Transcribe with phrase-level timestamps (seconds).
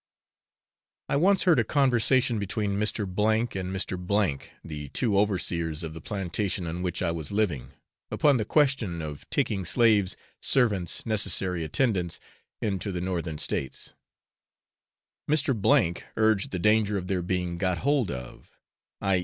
[1.09, 3.01] I once heard a conversation between Mr.
[3.01, 3.27] O
[3.59, 4.39] and Mr.
[4.39, 7.67] K, the two overseers of the plantation on which I was living,
[8.09, 12.19] upon the question of taking slaves, servants, necessary attendants,
[12.63, 13.93] into the northern states;
[15.29, 15.53] Mr.
[15.63, 18.49] O urged the danger of their being 'got hold of,'
[19.01, 19.19] i.